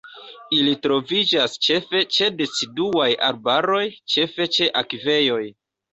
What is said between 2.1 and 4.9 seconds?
ĉe deciduaj arbaroj, ĉefe ĉe